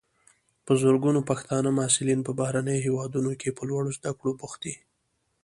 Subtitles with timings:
[0.65, 4.75] په زرګونو پښتانه محصلین په بهرنیو هیوادونو کې په لوړو زده کړو بوخت دي.